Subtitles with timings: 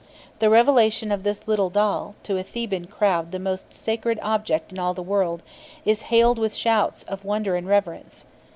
[0.39, 4.79] The revelation of this little doll, to a Theban crowd the most sacred object in
[4.79, 5.43] all the world,
[5.85, 8.25] is hailed with shouts of wonder and reverence.